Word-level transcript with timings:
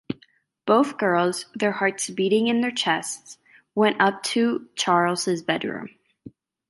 Both 0.65 0.97
girls, 0.97 1.45
their 1.53 1.73
hearts 1.73 2.09
beating 2.09 2.47
in 2.47 2.61
their 2.61 2.71
chests, 2.71 3.37
went 3.75 4.01
up 4.01 4.23
to 4.33 4.67
Charles’s 4.75 5.43
bedroom. 5.43 5.89